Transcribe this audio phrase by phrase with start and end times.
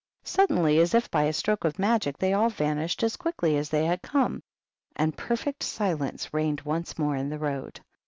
[0.23, 3.85] Suddenly, as if by a stroke of magic, they all vanished as quickly as they
[3.85, 4.41] had come,
[4.95, 7.79] and perfect silence reigned once more in the road.